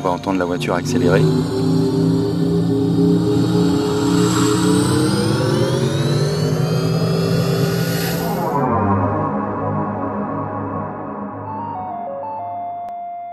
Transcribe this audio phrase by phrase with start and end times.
[0.00, 1.22] On va entendre la voiture accélérer.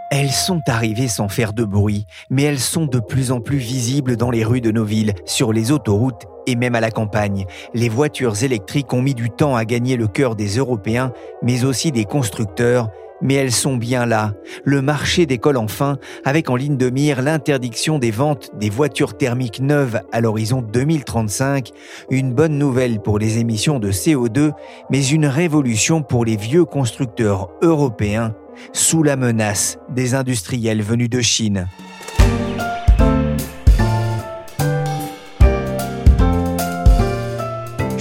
[0.09, 4.18] Elles sont arrivées sans faire de bruit, mais elles sont de plus en plus visibles
[4.18, 7.45] dans les rues de nos villes, sur les autoroutes et même à la campagne.
[7.73, 11.91] Les voitures électriques ont mis du temps à gagner le cœur des Européens, mais aussi
[11.91, 12.90] des constructeurs,
[13.21, 14.34] mais elles sont bien là.
[14.63, 19.60] Le marché décolle enfin, avec en ligne de mire l'interdiction des ventes des voitures thermiques
[19.60, 21.71] neuves à l'horizon 2035.
[22.10, 24.51] Une bonne nouvelle pour les émissions de CO2,
[24.90, 28.35] mais une révolution pour les vieux constructeurs européens
[28.73, 31.68] sous la menace des industriels venus de Chine.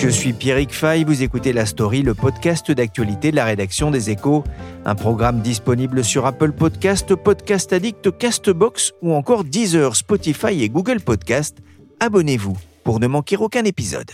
[0.06, 4.08] Je suis Pierrick Fay, vous écoutez La Story, le podcast d'actualité de la rédaction des
[4.08, 4.44] Échos,
[4.84, 11.00] un programme disponible sur Apple Podcast, Podcast Addict, Castbox ou encore Deezer, Spotify et Google
[11.00, 11.56] Podcast.
[11.98, 14.12] Abonnez-vous pour ne manquer aucun épisode.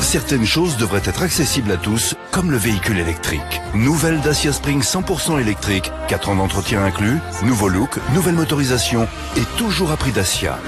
[0.00, 3.60] Certaines choses devraient être accessibles à tous, comme le véhicule électrique.
[3.74, 9.90] Nouvelle Dacia Spring 100% électrique, 4 ans d'entretien inclus, nouveau look, nouvelle motorisation et toujours
[9.90, 10.60] à prix Dacia.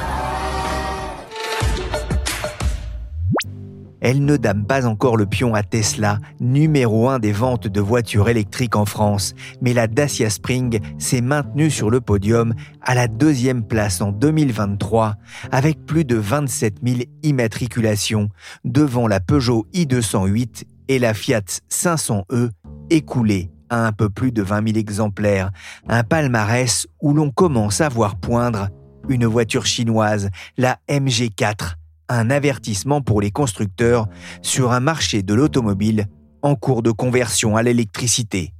[4.00, 8.28] Elle ne dame pas encore le pion à Tesla, numéro un des ventes de voitures
[8.28, 13.62] électriques en France, mais la Dacia Spring s'est maintenue sur le podium à la deuxième
[13.62, 15.14] place en 2023,
[15.50, 18.28] avec plus de 27 000 immatriculations,
[18.64, 22.50] devant la Peugeot i208 et la Fiat 500e,
[22.90, 25.50] écoulées à un peu plus de 20 000 exemplaires,
[25.88, 28.68] un palmarès où l'on commence à voir poindre
[29.08, 31.74] une voiture chinoise, la MG4,
[32.08, 34.06] un avertissement pour les constructeurs
[34.42, 36.06] sur un marché de l'automobile
[36.42, 38.52] en cours de conversion à l'électricité.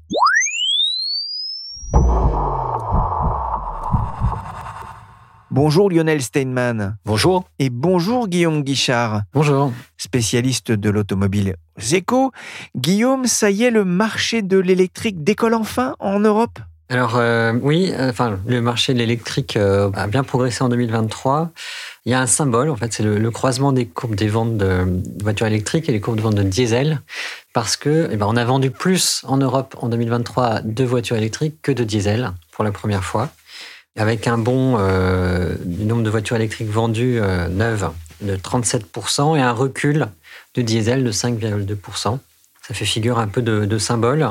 [5.51, 6.99] Bonjour Lionel Steinman.
[7.07, 7.45] Bonjour.
[7.59, 9.23] Et bonjour Guillaume Guichard.
[9.33, 9.73] Bonjour.
[9.97, 11.57] Spécialiste de l'automobile
[12.11, 12.31] aux
[12.77, 16.59] Guillaume, ça y est, le marché de l'électrique décolle enfin en Europe?
[16.89, 21.51] Alors euh, oui, euh, enfin le marché de l'électrique euh, a bien progressé en 2023.
[22.07, 24.87] Il y a un symbole, en fait, c'est le, croisement des courbes des ventes de,
[25.23, 27.03] voitures électriques et les courbes de vente de diesel,
[27.53, 31.57] parce que eh ben, on a vendu plus en Europe en 2023 de voitures électriques
[31.63, 33.31] que de diesel pour la première fois,
[33.97, 34.79] avec un bond
[35.65, 37.91] du nombre de voitures électriques vendues neuves
[38.21, 40.07] de 37% et un recul
[40.55, 42.19] du diesel de 5,2%.
[42.69, 44.31] Ça fait figure un peu de symbole.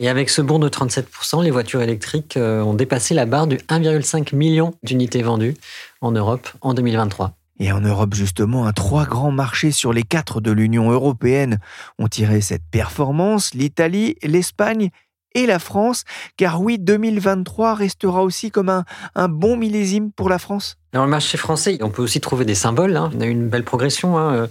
[0.00, 3.56] Et avec ce bond de 37%, les voitures électriques euh, ont dépassé la barre du
[3.56, 5.54] 1,5 million d'unités vendues
[6.00, 7.32] en Europe en 2023.
[7.60, 11.58] Et en Europe, justement, un trois grands marchés sur les quatre de l'Union européenne
[11.98, 14.90] ont tiré cette performance, l'Italie, l'Espagne
[15.34, 16.04] et la France,
[16.36, 18.84] car oui, 2023 restera aussi comme un,
[19.14, 20.76] un bon millésime pour la France.
[20.94, 22.96] Dans le marché français, on peut aussi trouver des symboles.
[22.96, 23.10] Hein.
[23.14, 24.18] On a eu une belle progression.
[24.18, 24.48] Hein.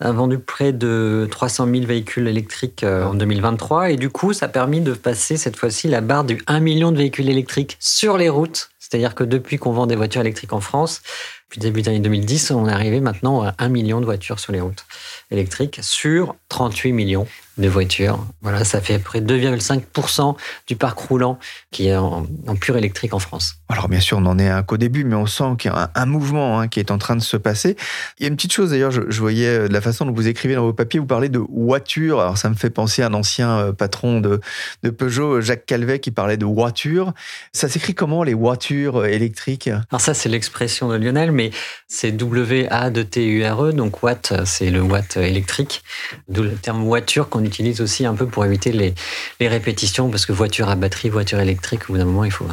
[0.00, 3.90] On a vendu près de 300 000 véhicules électriques euh, en 2023.
[3.90, 6.90] Et du coup, ça a permis de passer cette fois-ci la barre du 1 million
[6.90, 8.70] de véhicules électriques sur les routes.
[8.80, 11.02] C'est-à-dire que depuis qu'on vend des voitures électriques en France,
[11.48, 14.60] depuis début d'année 2010, on est arrivé maintenant à 1 million de voitures sur les
[14.60, 14.84] routes
[15.30, 17.26] électriques sur 38 millions
[17.58, 18.18] de voitures.
[18.42, 20.36] Voilà, ça fait à peu près 2,5%
[20.66, 21.38] du parc roulant
[21.70, 22.26] qui est en,
[22.60, 23.56] pur électrique en France.
[23.68, 26.06] Alors bien sûr, on n'en est qu'au début, mais on sent qu'il y a un,
[26.06, 27.76] mouvement hein, qui est en train de se passer.
[28.18, 30.28] Il y a une petite chose d'ailleurs, je, voyais euh, de la façon dont vous
[30.28, 32.20] écrivez dans vos papiers, vous parlez de voiture.
[32.20, 34.40] Alors ça me fait penser à un ancien euh, patron de,
[34.82, 37.14] de Peugeot, Jacques Calvet, qui parlait de voiture.
[37.52, 39.68] Ça s'écrit comment les voitures euh, électriques?
[39.68, 41.50] Alors ça, c'est l'expression de Lionel, mais
[41.86, 45.82] c'est W-A-T-U-R-E, donc watt, c'est le watt électrique,
[46.28, 48.94] d'où le terme voiture qu'on utilise aussi un peu pour éviter les,
[49.38, 52.48] les répétitions, parce que voiture à batterie, voiture électrique, au bout d'un moment, il faut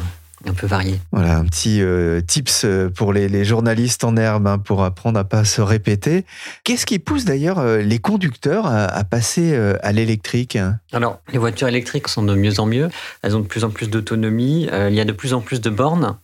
[0.46, 1.00] un peu varier.
[1.12, 5.18] Voilà, un petit euh, tips euh, pour les, les, journalistes en herbe hein, pour apprendre
[5.18, 6.24] à pas se répéter.
[6.64, 10.58] Qu'est-ce qui pousse d'ailleurs euh, les conducteurs à, passer à l'électrique?
[10.92, 12.88] Alors, les voitures électriques sont de mieux en mieux.
[13.22, 14.68] Elles ont de plus en plus d'autonomie.
[14.72, 16.16] il y a de plus en plus de bornes.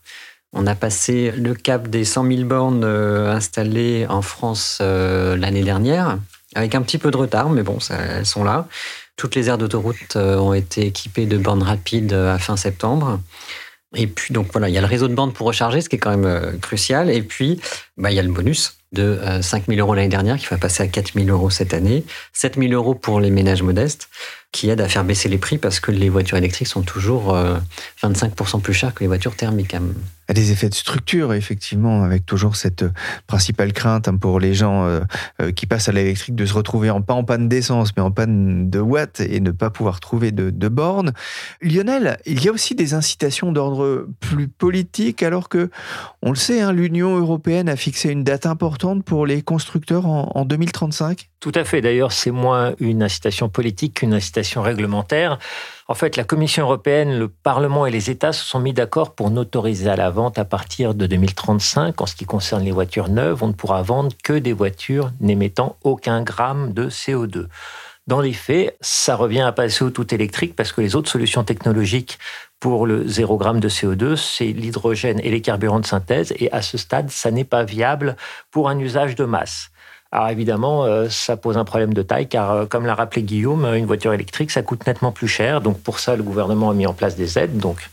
[0.53, 6.19] On a passé le cap des 100 000 bornes installées en France l'année dernière.
[6.55, 8.67] avec un petit peu de retard, mais bon, elles sont là.
[9.21, 13.21] Toutes les aires d'autoroute euh, ont été équipées de bandes rapides à fin septembre.
[13.95, 15.97] Et puis, donc voilà, il y a le réseau de bandes pour recharger, ce qui
[15.97, 17.11] est quand même crucial.
[17.11, 17.61] Et puis,
[17.99, 20.85] bah, il y a le bonus de 5 000 euros l'année dernière qui va passer
[20.85, 22.03] à 4 000 euros cette année.
[22.33, 24.09] 7 000 euros pour les ménages modestes
[24.53, 27.37] qui aide à faire baisser les prix parce que les voitures électriques sont toujours
[28.03, 29.77] 25% euh, plus chères que les voitures thermiques.
[30.29, 32.93] A des effets de structure, effectivement, avec toujours cette euh,
[33.29, 37.01] principale crainte hein, pour les gens euh, qui passent à l'électrique de se retrouver en,
[37.01, 40.51] pas en panne d'essence, mais en panne de watts et ne pas pouvoir trouver de,
[40.51, 41.13] de bornes.
[41.63, 45.71] Lionel, il y a aussi des incitations d'ordre plus politique, alors que,
[46.23, 50.33] on le sait, hein, l'Union européenne a fixé une date importante pour les constructeurs en,
[50.35, 51.29] en 2035.
[51.39, 51.81] Tout à fait.
[51.81, 55.39] D'ailleurs, c'est moins une incitation politique qu'une incitation réglementaire.
[55.89, 59.31] En fait, la Commission européenne, le Parlement et les États se sont mis d'accord pour
[59.31, 62.01] n'autoriser à la vente à partir de 2035.
[62.01, 65.77] En ce qui concerne les voitures neuves, on ne pourra vendre que des voitures n'émettant
[65.83, 67.47] aucun gramme de CO2.
[68.07, 71.45] Dans les faits, ça revient à passer au tout électrique parce que les autres solutions
[71.45, 72.19] technologiques
[72.59, 76.33] pour le zéro gramme de CO2, c'est l'hydrogène et les carburants de synthèse.
[76.39, 78.17] Et à ce stade, ça n'est pas viable
[78.51, 79.71] pour un usage de masse.
[80.13, 83.65] Alors évidemment, euh, ça pose un problème de taille car, euh, comme l'a rappelé Guillaume,
[83.65, 85.61] une voiture électrique, ça coûte nettement plus cher.
[85.61, 87.59] Donc pour ça, le gouvernement a mis en place des aides.
[87.59, 87.89] Donc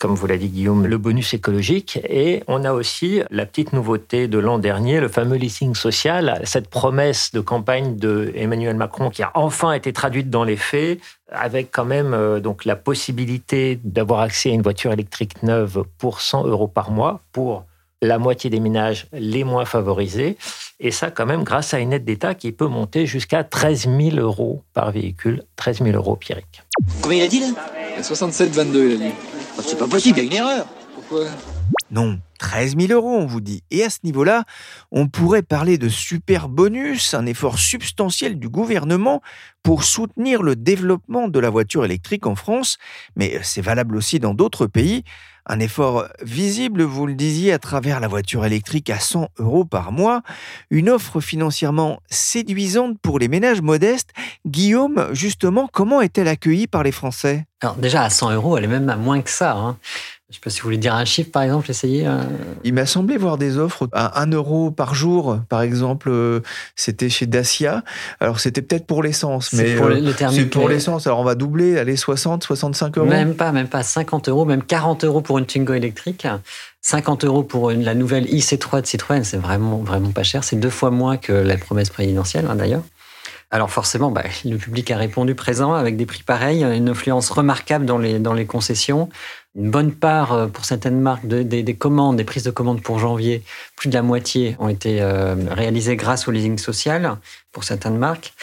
[0.00, 2.00] comme vous l'a dit Guillaume, le bonus écologique.
[2.08, 6.70] Et on a aussi la petite nouveauté de l'an dernier, le fameux leasing social, cette
[6.70, 11.00] promesse de campagne de Emmanuel Macron qui a enfin été traduite dans les faits,
[11.30, 16.22] avec quand même euh, donc la possibilité d'avoir accès à une voiture électrique neuve pour
[16.22, 17.66] 100 euros par mois pour
[18.02, 20.36] la moitié des ménages les moins favorisés.
[20.78, 24.16] Et ça, quand même, grâce à une aide d'État qui peut monter jusqu'à 13 000
[24.16, 25.42] euros par véhicule.
[25.56, 26.62] 13 000 euros, Pierrick.
[27.02, 27.48] Combien il a dit là?
[28.00, 29.14] 67,22, il a dit.
[29.58, 30.66] Oh, c'est pas possible, il y a une erreur.
[30.94, 31.26] Pourquoi?
[31.90, 33.62] Non, 13 000 euros, on vous dit.
[33.70, 34.44] Et à ce niveau-là,
[34.92, 39.20] on pourrait parler de super bonus, un effort substantiel du gouvernement
[39.62, 42.78] pour soutenir le développement de la voiture électrique en France,
[43.16, 45.04] mais c'est valable aussi dans d'autres pays.
[45.52, 49.90] Un effort visible, vous le disiez, à travers la voiture électrique à 100 euros par
[49.90, 50.22] mois,
[50.70, 54.10] une offre financièrement séduisante pour les ménages modestes.
[54.46, 57.46] Guillaume, justement, comment est-elle accueillie par les Français?
[57.62, 59.56] Alors déjà, à 100 euros, elle est même à moins que ça.
[59.56, 59.76] Hein.
[60.30, 62.06] Je ne sais pas si vous voulez dire un chiffre, par exemple, essayez.
[62.06, 62.22] Euh.
[62.62, 66.38] Il m'a semblé voir des offres à 1 euro par jour, par exemple, euh,
[66.76, 67.82] c'était chez Dacia.
[68.20, 71.08] Alors, c'était peut-être pour l'essence, mais pour euh, c'est pour l'essence.
[71.08, 73.08] Alors, on va doubler, aller 60, 65 euros.
[73.08, 76.28] Même pas, même pas 50 euros, même 40 euros pour une Twingo électrique.
[76.82, 80.44] 50 euros pour la nouvelle IC3 de Citroën, c'est vraiment, vraiment pas cher.
[80.44, 82.84] C'est deux fois moins que la promesse présidentielle, hein, d'ailleurs.
[83.52, 87.84] Alors forcément, bah, le public a répondu présent avec des prix pareils, une influence remarquable
[87.84, 89.08] dans les, dans les concessions.
[89.56, 93.42] Une bonne part euh, pour certaines marques des commandes, des prises de commandes pour janvier,
[93.74, 97.16] plus de la moitié ont été euh, réalisées grâce au leasing social
[97.50, 98.34] pour certaines marques.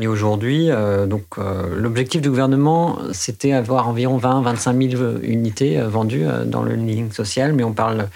[0.00, 6.62] Et aujourd'hui, euh, donc l'objectif du gouvernement, c'était avoir environ 20-25 000 unités vendues dans
[6.62, 8.08] le leasing social, mais on parle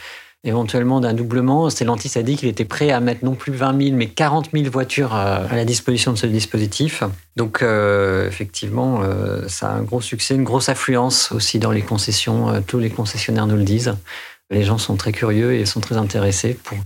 [0.45, 1.69] éventuellement d'un doublement.
[1.69, 4.71] Stellantis a dit qu'il était prêt à mettre non plus 20 000, mais 40 000
[4.71, 7.03] voitures euh, à la disposition de ce dispositif.
[7.37, 11.83] Donc, euh, effectivement, euh, ça a un gros succès, une grosse affluence aussi dans les
[11.83, 12.63] concessions.
[12.67, 13.97] tous les concessionnaires nous le disent.
[14.51, 16.79] Les gens sont très curieux et sont très intéressés pour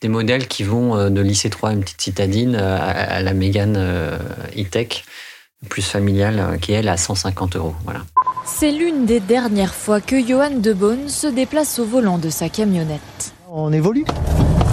[0.00, 3.76] des modèles qui vont de l'IC3, une petite citadine, à, la Mégane
[4.56, 5.04] e-tech
[5.68, 7.74] plus familiale, qui est elle à 150 euros.
[7.84, 8.00] Voilà.
[8.44, 12.48] C'est l'une des dernières fois que Johan de Beaune se déplace au volant de sa
[12.48, 13.34] camionnette.
[13.50, 14.04] On évolue,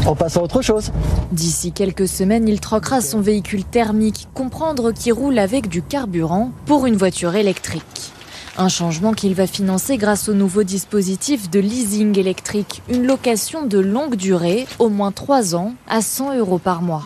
[0.07, 0.91] on passe à autre chose.
[1.31, 6.85] D'ici quelques semaines, il troquera son véhicule thermique, comprendre qu'il roule avec du carburant, pour
[6.85, 8.11] une voiture électrique.
[8.57, 13.79] Un changement qu'il va financer grâce au nouveau dispositif de leasing électrique, une location de
[13.79, 17.03] longue durée, au moins 3 ans, à 100 euros par mois.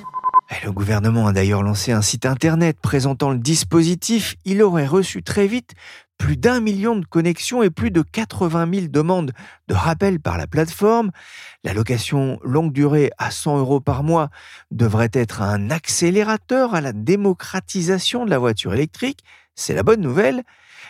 [0.63, 4.35] Le gouvernement a d'ailleurs lancé un site internet présentant le dispositif.
[4.45, 5.73] Il aurait reçu très vite
[6.17, 9.31] plus d'un million de connexions et plus de 80 000 demandes
[9.67, 11.11] de rappel par la plateforme.
[11.63, 14.29] La location longue durée à 100 euros par mois
[14.71, 19.23] devrait être un accélérateur à la démocratisation de la voiture électrique.
[19.55, 20.43] C'est la bonne nouvelle.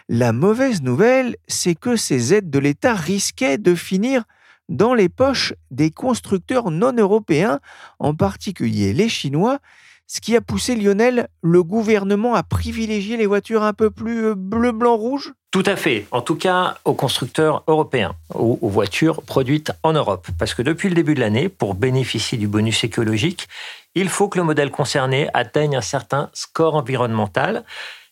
[0.07, 4.23] La mauvaise nouvelle, c'est que ces aides de l'État risquaient de finir
[4.69, 7.59] dans les poches des constructeurs non européens,
[7.99, 9.59] en particulier les Chinois,
[10.07, 14.35] ce qui a poussé Lionel, le gouvernement, à privilégier les voitures un peu plus euh,
[14.35, 15.33] bleu, blanc, rouge?
[15.51, 16.07] Tout à fait.
[16.09, 20.27] En tout cas, aux constructeurs européens, ou aux voitures produites en Europe.
[20.39, 23.47] Parce que depuis le début de l'année, pour bénéficier du bonus écologique,
[23.93, 27.63] il faut que le modèle concerné atteigne un certain score environnemental.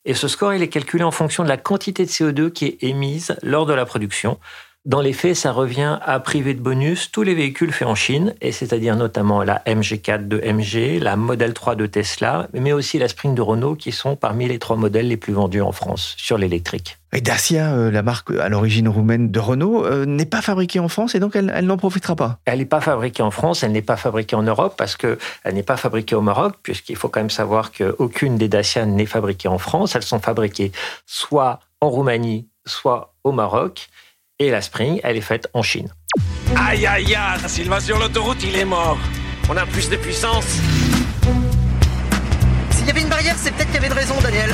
[0.06, 2.78] Et ce score, il est calculé en fonction de la quantité de CO2 qui est
[2.84, 4.40] émise lors de la production.
[4.88, 8.36] Dans les faits, ça revient à priver de bonus tous les véhicules faits en Chine,
[8.40, 13.10] et c'est-à-dire notamment la MG4 de MG, la Model 3 de Tesla, mais aussi la
[13.10, 16.38] Spring de Renault, qui sont parmi les trois modèles les plus vendus en France sur
[16.38, 17.00] l'électrique.
[17.12, 20.88] Et Dacia, euh, la marque à l'origine roumaine de Renault, euh, n'est pas fabriquée en
[20.88, 22.40] France et donc elle, n'en profitera pas.
[22.46, 25.18] Elle n'est pas fabriquée en France, elle n'est pas fabriquée en Europe parce qu'elle
[25.52, 29.50] n'est pas fabriquée au Maroc, puisqu'il faut quand même savoir qu'aucune des Dacia n'est fabriquée
[29.50, 29.98] en France.
[29.98, 30.72] Elles sont fabriquées
[31.06, 33.90] soit en Roumanie, soit au Maroc.
[34.40, 35.92] Et la Spring, elle est faite en Chine.
[36.56, 39.00] Aïe aïe aïe, s'il va sur l'autoroute, il est mort.
[39.50, 40.46] On a plus de puissance.
[42.70, 44.52] S'il y avait une barrière, c'est peut-être qu'il y avait de raison, Daniel.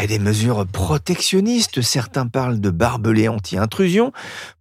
[0.00, 4.10] Et des mesures protectionnistes, certains parlent de barbelés anti-intrusion.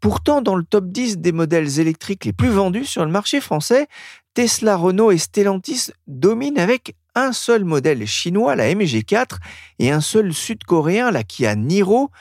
[0.01, 3.87] Pourtant, dans le top 10 des modèles électriques les plus vendus sur le marché français,
[4.33, 9.38] Tesla, Renault et Stellantis dominent avec un seul modèle chinois, la MG4,
[9.79, 12.11] et un seul sud-coréen, la Kia Niro.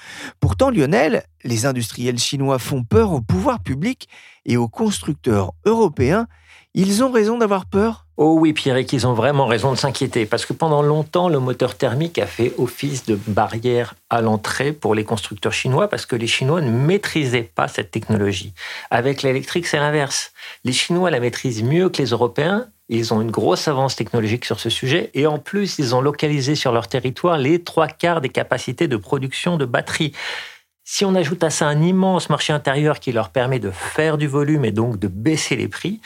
[0.41, 4.09] Pourtant, Lionel, les industriels chinois font peur au pouvoir public
[4.47, 6.27] et aux constructeurs européens.
[6.75, 8.07] Ils ont raison d'avoir peur?
[8.17, 11.77] Oh oui, Pierrick, ils ont vraiment raison de s'inquiéter, parce que pendant longtemps, le moteur
[11.77, 16.27] thermique a fait office de barrière à l'entrée pour les constructeurs chinois, parce que les
[16.27, 18.53] Chinois ne maîtrisaient pas cette technologie.
[18.91, 20.33] Avec l'électrique, c'est l'inverse.
[20.65, 24.61] Les Chinois la maîtrisent mieux que les Européens, ils ont une grosse avance technologique sur
[24.61, 28.31] ce sujet et en plus, ils ont localisé sur leur territoire les trois quarts des
[28.31, 30.13] capacités de production de batteries.
[30.85, 34.27] Si on ajoute à ça un immense marché intérieur qui leur permet de faire du
[34.27, 36.01] volume et donc de baisser les prix,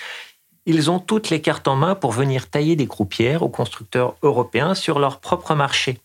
[0.66, 4.74] ils ont toutes les cartes en main pour venir tailler des croupières aux constructeurs européens
[4.74, 6.00] sur leur propre marché.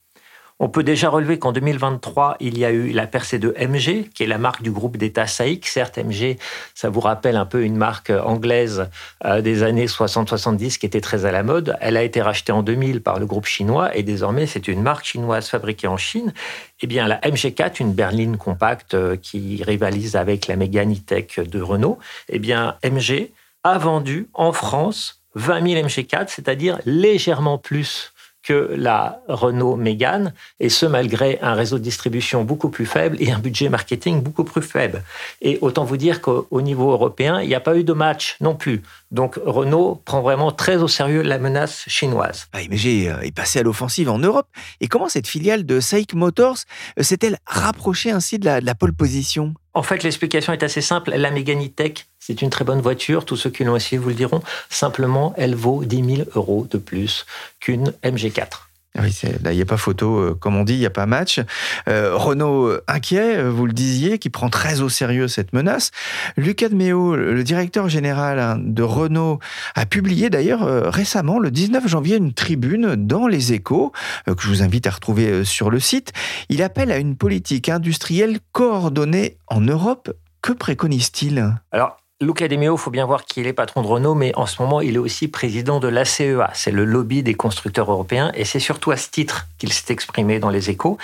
[0.60, 4.24] On peut déjà relever qu'en 2023, il y a eu la percée de MG, qui
[4.24, 5.68] est la marque du groupe d'État SAIC.
[5.68, 6.38] Certes, MG,
[6.74, 8.90] ça vous rappelle un peu une marque anglaise
[9.24, 11.78] euh, des années 60-70 qui était très à la mode.
[11.80, 15.06] Elle a été rachetée en 2000 par le groupe chinois et désormais, c'est une marque
[15.06, 16.34] chinoise fabriquée en Chine.
[16.82, 20.96] Eh bien, la MG4, une berline compacte euh, qui rivalise avec la Mégane
[21.38, 22.00] de Renault,
[22.30, 23.30] eh bien, MG
[23.64, 28.14] a vendu en France 20 000 MG4, c'est-à-dire légèrement plus
[28.48, 33.30] que la Renault Mégane, et ce malgré un réseau de distribution beaucoup plus faible et
[33.30, 35.04] un budget marketing beaucoup plus faible.
[35.42, 38.56] Et autant vous dire qu'au niveau européen, il n'y a pas eu de match non
[38.56, 38.84] plus.
[39.12, 42.48] Donc Renault prend vraiment très au sérieux la menace chinoise.
[42.54, 44.48] Ah, MG euh, est passé à l'offensive en Europe.
[44.80, 46.60] Et comment cette filiale de SAIC Motors
[46.98, 49.54] euh, s'est-elle rapprochée ainsi de la, de la pole position?
[49.74, 51.12] En fait, l'explication est assez simple.
[51.16, 53.24] La Mégane E-Tech, c'est une très bonne voiture.
[53.24, 54.42] Tous ceux qui l'ont essayé vous le diront.
[54.70, 57.26] Simplement, elle vaut 10 000 euros de plus
[57.62, 58.64] qu'une MG4.
[58.98, 60.90] Ah oui, là, il n'y a pas photo, euh, comme on dit, il n'y a
[60.90, 61.40] pas match.
[61.88, 65.92] Euh, Renault euh, inquiet, vous le disiez, qui prend très au sérieux cette menace.
[66.36, 69.40] Lucas de Méo, le directeur général hein, de Renault,
[69.76, 73.94] a publié d'ailleurs récemment, le 19 janvier, une tribune dans Les Échos,
[74.26, 76.12] que je vous invite à retrouver sur le site.
[76.50, 80.12] Il appelle à une politique industrielle coordonnée en Europe.
[80.42, 81.56] Que préconise-t-il?
[81.72, 84.60] Alors, Luca De il faut bien voir qu'il est patron de Renault, mais en ce
[84.60, 86.50] moment, il est aussi président de l'ACEA.
[86.56, 90.40] C'est le lobby des constructeurs européens, et c'est surtout à ce titre qu'il s'est exprimé
[90.40, 90.98] dans les échos.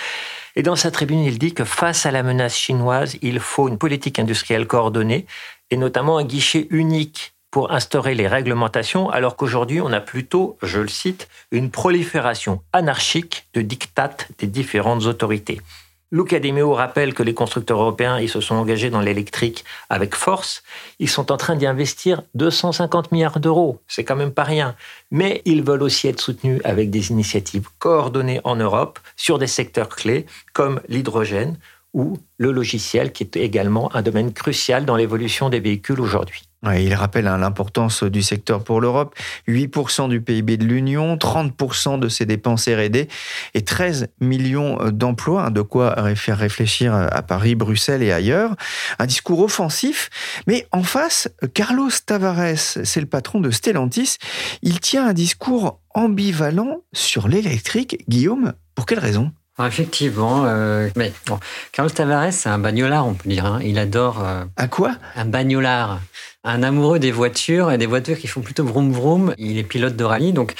[0.56, 3.78] Et dans sa tribune, il dit que face à la menace chinoise, il faut une
[3.78, 5.26] politique industrielle coordonnée,
[5.70, 10.80] et notamment un guichet unique pour instaurer les réglementations, alors qu'aujourd'hui, on a plutôt, je
[10.80, 15.60] le cite, une prolifération anarchique de dictates des différentes autorités.
[16.14, 16.38] Luca
[16.76, 20.62] rappelle que les constructeurs européens ils se sont engagés dans l'électrique avec force.
[21.00, 23.80] Ils sont en train d'y investir 250 milliards d'euros.
[23.88, 24.76] C'est quand même pas rien.
[25.10, 29.88] Mais ils veulent aussi être soutenus avec des initiatives coordonnées en Europe sur des secteurs
[29.88, 31.58] clés comme l'hydrogène
[31.94, 36.94] ou le logiciel, qui est également un domaine crucial dans l'évolution des véhicules aujourd'hui il
[36.94, 39.14] rappelle hein, l'importance du secteur pour l'Europe.
[39.48, 43.08] 8% du PIB de l'Union, 30% de ses dépenses R&D
[43.54, 48.54] et 13 millions d'emplois, hein, de quoi faire réfléchir à Paris, Bruxelles et ailleurs.
[48.98, 50.10] Un discours offensif,
[50.46, 54.16] mais en face, Carlos Tavares, c'est le patron de Stellantis,
[54.62, 58.04] il tient un discours ambivalent sur l'électrique.
[58.08, 59.32] Guillaume, pour quelle raison?
[59.60, 61.12] Effectivement, euh, mais
[61.70, 63.46] Carlos Tavares, c'est un bagnolard, on peut dire.
[63.46, 63.60] Hein.
[63.62, 64.24] Il adore.
[64.24, 64.96] Euh, un quoi?
[65.14, 66.00] Un bagnolard
[66.44, 69.34] un amoureux des voitures et des voitures qui font plutôt vroom vroom.
[69.38, 70.54] Il est pilote de rallye, donc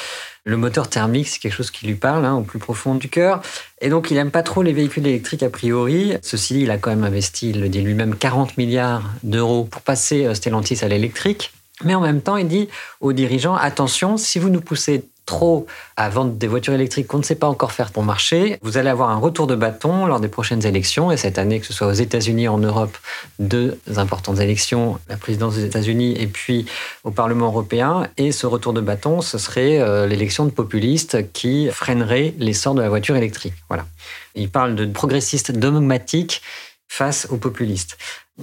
[0.45, 3.41] le moteur thermique, c'est quelque chose qui lui parle hein, au plus profond du cœur.
[3.81, 6.15] Et donc, il aime pas trop les véhicules électriques a priori.
[6.23, 9.83] Ceci dit, il a quand même investi, il le dit lui-même, 40 milliards d'euros pour
[9.83, 11.53] passer euh, Stellantis à l'électrique.
[11.83, 12.69] Mais en même temps, il dit
[13.01, 15.67] aux dirigeants, attention, si vous nous poussez trop
[15.97, 18.89] à vendre des voitures électriques qu'on ne sait pas encore faire pour marcher, vous allez
[18.89, 21.11] avoir un retour de bâton lors des prochaines élections.
[21.11, 22.97] Et cette année, que ce soit aux États-Unis, en Europe,
[23.39, 26.67] deux importantes élections, la présidence des États-Unis et puis
[27.05, 28.09] au Parlement européen.
[28.17, 32.83] Et ce retour de bâton, ce serait euh, l'élection de populistes qui freinerait l'essor de
[32.83, 33.55] la voiture électrique.
[33.69, 33.87] Voilà.
[34.35, 36.43] Il parle de progressistes dogmatiques
[36.89, 37.97] face aux populistes.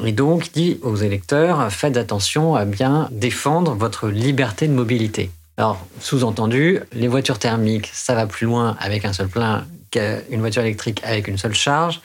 [0.05, 5.31] Et donc, dit aux électeurs, faites attention à bien défendre votre liberté de mobilité.
[5.61, 10.63] Alors, sous-entendu, les voitures thermiques, ça va plus loin avec un seul plein qu'une voiture
[10.63, 12.01] électrique avec une seule charge.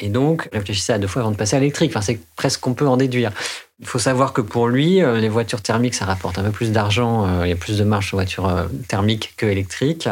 [0.00, 1.92] Et donc, réfléchissez à deux fois avant de passer à l'électrique.
[1.92, 3.30] Enfin, c'est presque qu'on peut en déduire.
[3.78, 6.72] Il faut savoir que pour lui, euh, les voitures thermiques, ça rapporte un peu plus
[6.72, 10.08] d'argent, euh, il y a plus de marge sur voitures euh, thermiques que électriques,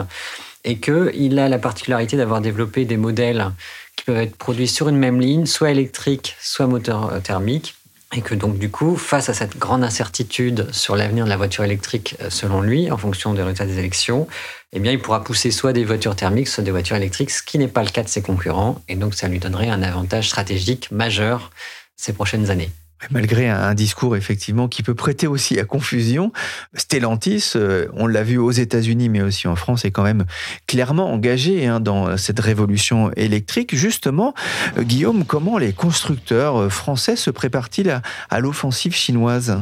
[0.63, 3.51] et qu'il a la particularité d'avoir développé des modèles
[3.97, 7.75] qui peuvent être produits sur une même ligne, soit électrique, soit moteur thermique,
[8.17, 11.65] et que donc du coup, face à cette grande incertitude sur l'avenir de la voiture
[11.65, 14.27] électrique, selon lui, en fonction des résultats des élections,
[14.73, 17.59] eh bien, il pourra pousser soit des voitures thermiques, soit des voitures électriques, ce qui
[17.59, 20.91] n'est pas le cas de ses concurrents, et donc ça lui donnerait un avantage stratégique
[20.91, 21.51] majeur
[21.97, 22.71] ces prochaines années.
[23.11, 26.33] Malgré un discours effectivement qui peut prêter aussi à confusion,
[26.75, 30.25] Stellantis, euh, on l'a vu aux États-Unis mais aussi en France, est quand même
[30.67, 33.75] clairement engagé hein, dans cette révolution électrique.
[33.75, 34.35] Justement,
[34.79, 39.59] euh, Guillaume, comment les constructeurs euh, français se préparent-ils à, l'offensive chinoise?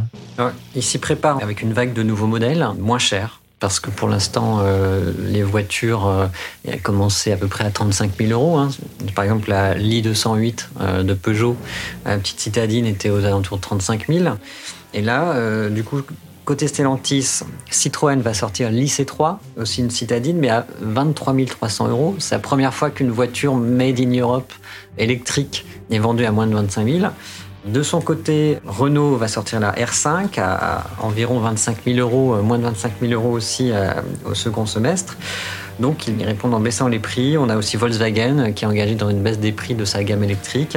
[0.74, 4.58] Ils s'y préparent avec une vague de nouveaux modèles moins chers parce que pour l'instant,
[4.60, 6.26] euh, les voitures euh,
[6.82, 8.58] commençaient à peu près à 35 000 euros.
[8.58, 8.70] Hein.
[9.14, 11.56] Par exemple, la Li208 euh, de Peugeot,
[12.04, 14.34] la petite citadine, était aux alentours de 35 000.
[14.94, 16.00] Et là, euh, du coup,
[16.44, 22.16] côté Stellantis, Citroën va sortir l'IC3, aussi une citadine, mais à 23 300 euros.
[22.18, 24.52] C'est la première fois qu'une voiture made in Europe
[24.98, 27.06] électrique est vendue à moins de 25 000.
[27.64, 32.58] De son côté, Renault va sortir la R5 à, environ 25 000 euros, euh, moins
[32.58, 33.92] de 25 000 euros aussi euh,
[34.28, 35.16] au second semestre.
[35.78, 37.38] Donc, ils répondent en baissant les prix.
[37.38, 40.02] On a aussi Volkswagen euh, qui est engagé dans une baisse des prix de sa
[40.02, 40.76] gamme électrique.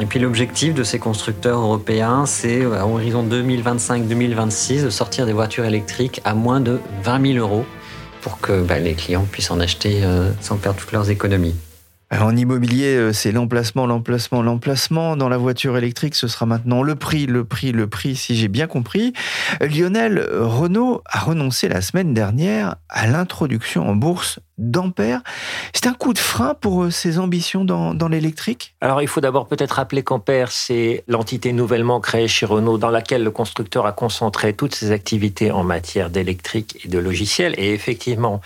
[0.00, 5.66] Et puis l'objectif de ces constructeurs européens, c'est à horizon 2025-2026 de sortir des voitures
[5.66, 7.66] électriques à moins de 20 000 euros
[8.22, 10.02] pour que bah, les clients puissent en acheter
[10.42, 11.54] sans perdre toutes leurs économies.
[12.12, 15.16] En immobilier, euh, c'est l'emplacement, l'emplacement, l'emplacement.
[15.16, 18.46] Dans la voiture électrique, ce sera maintenant le prix, le prix, le prix, si j'ai
[18.46, 19.12] bien compris.
[19.60, 25.20] Lionel, Renault a renoncé la semaine dernière à l'introduction en bourse d'Ampère.
[25.74, 28.76] C'est un coup de frein pour euh, ses ambitions dans, l'électrique?
[28.80, 33.24] Alors il faut d'abord peut-être rappeler qu'Ampère, c'est l'entité nouvellement créée chez Renault dans laquelle
[33.24, 37.54] le constructeur a concentré toutes ses activités en matière d'électrique et de logiciel.
[37.58, 38.40] Et effectivement,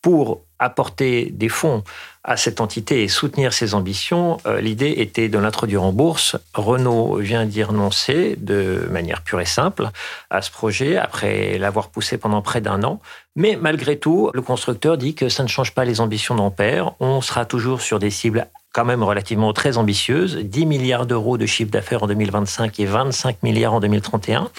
[0.00, 1.84] pour apporter des fonds
[2.24, 6.36] à cette entité et soutenir ses ambitions, euh, l'idée était de l'introduire en bourse.
[6.54, 9.90] Renault vient d'y renoncer de manière pure et simple
[10.30, 13.00] à ce projet après l'avoir poussé pendant près d'un an.
[13.34, 16.92] Mais malgré tout, le constructeur dit que ça ne change pas les ambitions d'Ampère.
[17.00, 21.46] On sera toujours sur des cibles quand même relativement très ambitieuses, 10 milliards d'euros de
[21.46, 24.50] chiffre d'affaires en 2025 et 25 milliards en 2031.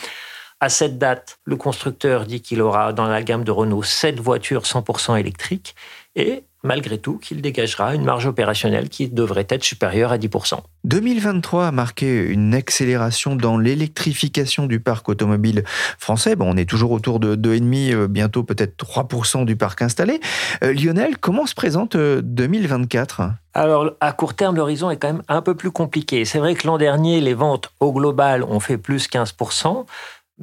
[0.63, 4.62] À cette date, le constructeur dit qu'il aura dans la gamme de Renault 7 voitures
[4.62, 5.76] 100% électriques
[6.15, 10.60] et malgré tout qu'il dégagera une marge opérationnelle qui devrait être supérieure à 10%.
[10.86, 15.65] 2023 a marqué une accélération dans l'électrification du parc automobile
[15.99, 16.38] français.
[16.38, 20.21] Bon, on est toujours autour de 2,5, euh, bientôt peut-être 3% du parc installé.
[20.63, 25.21] Euh, Lionel, comment se présente 2024 euh, alors, à court terme, l'horizon est quand même
[25.28, 26.26] un peu plus compliqué.
[26.26, 29.86] C'est vrai que l'an dernier, les ventes au global ont fait plus 15%.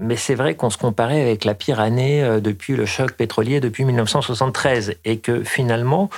[0.00, 3.60] Mais c'est vrai qu'on se comparait avec la pire année euh, depuis le choc pétrolier
[3.60, 6.08] depuis 1973 et que finalement,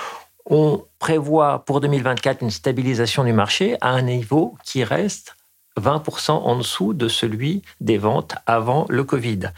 [0.45, 5.35] on prévoit pour 2024 une stabilisation du marché à un niveau qui reste
[5.79, 9.49] 20% en dessous de celui des ventes avant le Covid.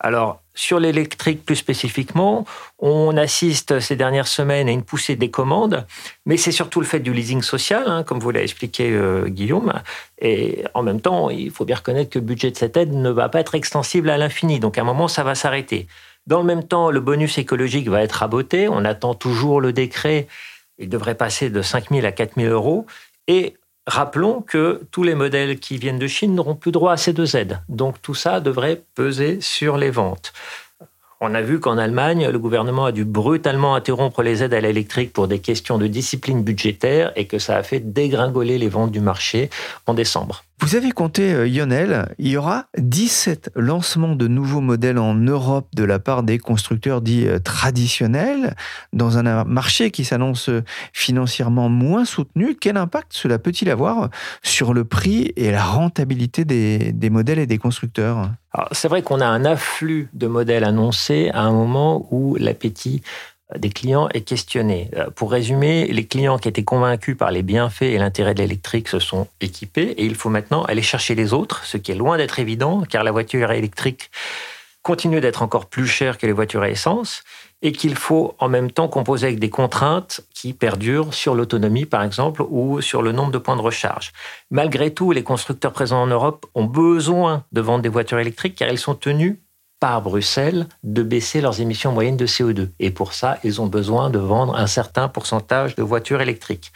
[0.00, 2.44] Alors, sur l'électrique plus spécifiquement,
[2.78, 5.86] on assiste ces dernières semaines à une poussée des commandes,
[6.24, 9.72] mais c'est surtout le fait du leasing social, hein, comme vous l'avez expliqué euh, Guillaume.
[10.20, 13.10] Et en même temps, il faut bien reconnaître que le budget de cette aide ne
[13.10, 15.88] va pas être extensible à l'infini, donc à un moment, ça va s'arrêter.
[16.28, 18.68] Dans le même temps, le bonus écologique va être raboté.
[18.68, 20.28] On attend toujours le décret.
[20.76, 22.84] Il devrait passer de 5 000 à 4 000 euros.
[23.28, 23.56] Et
[23.88, 27.36] Rappelons que tous les modèles qui viennent de Chine n'auront plus droit à ces deux
[27.36, 27.62] aides.
[27.70, 30.34] Donc tout ça devrait peser sur les ventes.
[31.22, 35.14] On a vu qu'en Allemagne, le gouvernement a dû brutalement interrompre les aides à l'électrique
[35.14, 39.00] pour des questions de discipline budgétaire et que ça a fait dégringoler les ventes du
[39.00, 39.48] marché
[39.86, 40.44] en décembre.
[40.60, 45.68] Vous avez compté, euh, Lionel, il y aura 17 lancements de nouveaux modèles en Europe
[45.74, 48.56] de la part des constructeurs dits euh, traditionnels,
[48.92, 52.56] dans un marché qui s'annonce euh, financièrement moins soutenu.
[52.56, 54.10] Quel impact cela peut-il avoir
[54.42, 58.28] sur le prix et la rentabilité des, des modèles et des constructeurs?
[58.72, 63.02] C'est vrai qu'on a un afflux de modèles annoncés à un moment où l'appétit
[63.56, 64.90] des clients est questionné.
[64.96, 68.88] Euh, pour résumer, les clients qui étaient convaincus par les bienfaits et l'intérêt de l'électrique
[68.88, 72.18] se sont équipés et il faut maintenant aller chercher les autres, ce qui est loin
[72.18, 74.10] d'être évident car la voiture électrique
[74.82, 77.22] continuent d'être encore plus chères que les voitures à essence
[77.60, 82.04] et qu'il faut en même temps composer avec des contraintes qui perdurent sur l'autonomie, par
[82.04, 84.12] exemple, ou sur le nombre de points de recharge.
[84.50, 88.68] Malgré tout, les constructeurs présents en Europe ont besoin de vendre des voitures électriques car
[88.68, 89.38] ils sont tenus
[89.80, 92.70] par Bruxelles de baisser leurs émissions moyennes de CO2.
[92.80, 96.72] Et pour ça, ils ont besoin de vendre un certain pourcentage de voitures électriques.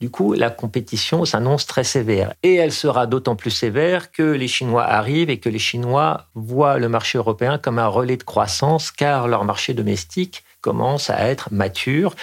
[0.00, 2.32] Du coup, la compétition s'annonce très sévère.
[2.42, 6.78] Et elle sera d'autant plus sévère que les Chinois arrivent et que les Chinois voient
[6.78, 11.52] le marché européen comme un relais de croissance, car leur marché domestique commence à être
[11.52, 12.14] mature.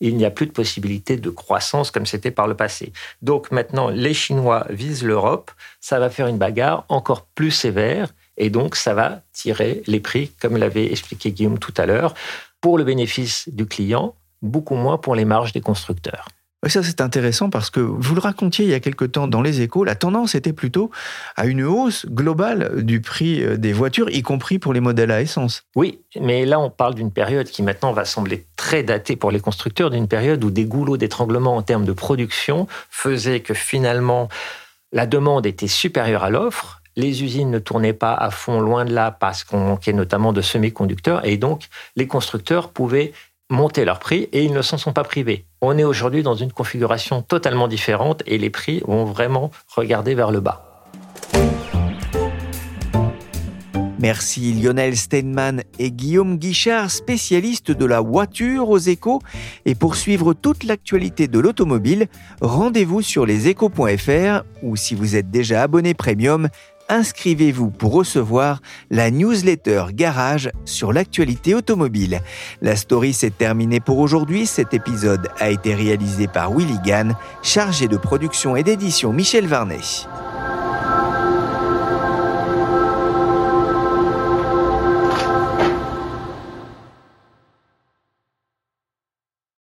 [0.00, 2.92] Il n'y a plus de possibilité de croissance comme c'était par le passé.
[3.20, 5.50] Donc maintenant, les Chinois visent l'Europe.
[5.80, 8.10] Ça va faire une bagarre encore plus sévère.
[8.36, 12.14] Et donc, ça va tirer les prix, comme l'avait expliqué Guillaume tout à l'heure,
[12.60, 16.26] pour le bénéfice du client, beaucoup moins pour les marges des constructeurs.
[16.68, 19.60] Ça, c'est intéressant parce que vous le racontiez il y a quelque temps dans les
[19.60, 20.90] échos, la tendance était plutôt
[21.36, 25.20] à une hausse globale du prix euh, des voitures, y compris pour les modèles à
[25.20, 25.64] essence.
[25.76, 29.40] Oui, mais là, on parle d'une période qui maintenant va sembler très datée pour les
[29.40, 34.28] constructeurs, d'une période où des goulots d'étranglement en termes de production faisaient que finalement,
[34.92, 38.92] la demande était supérieure à l'offre les usines ne tournaient pas à fond, loin de
[38.92, 43.12] là, parce qu'on manquait notamment de semi-conducteurs, et donc les constructeurs pouvaient
[43.50, 45.44] monter leurs prix et ils ne s'en sont pas privés.
[45.60, 50.30] On est aujourd'hui dans une configuration totalement différente et les prix vont vraiment regarder vers
[50.30, 50.74] le bas.
[54.04, 59.22] Merci Lionel Steinman et Guillaume Guichard, spécialistes de la voiture aux échos.
[59.64, 62.08] Et pour suivre toute l'actualité de l'automobile,
[62.42, 66.50] rendez-vous sur leséchos.fr ou si vous êtes déjà abonné premium,
[66.88, 72.20] inscrivez-vous pour recevoir la newsletter Garage sur l'actualité automobile.
[72.62, 74.46] La story s'est terminée pour aujourd'hui.
[74.46, 79.80] Cet épisode a été réalisé par Willy Gann, chargé de production et d'édition Michel Varnet.